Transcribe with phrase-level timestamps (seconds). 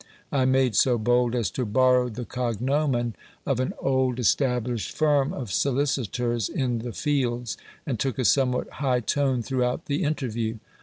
[0.31, 3.13] I made so bold as to borrow the cognomen
[3.45, 9.01] of an old established firm of solicitors in the Fields, and took a somewhat high
[9.01, 10.57] tone throughout the interview.